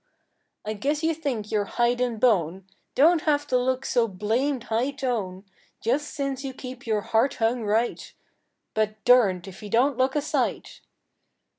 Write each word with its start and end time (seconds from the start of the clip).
I 0.65 0.73
guess 0.73 1.03
you 1.03 1.13
think 1.13 1.51
your 1.51 1.65
hide 1.65 2.01
and 2.01 2.19
bone 2.19 2.65
Don't 2.95 3.21
have 3.21 3.45
to 3.45 3.55
look 3.55 3.85
so 3.85 4.07
blamed 4.07 4.63
high 4.63 4.89
tone 4.89 5.43
Just 5.79 6.07
since 6.07 6.43
you 6.43 6.55
keep 6.55 6.87
your 6.87 7.01
heart 7.01 7.35
hung 7.35 7.63
right,— 7.63 8.11
But 8.73 8.95
durned 9.05 9.47
if 9.47 9.61
you 9.61 9.69
don't 9.69 9.99
look 9.99 10.15
a 10.15 10.21
sight. 10.21 10.81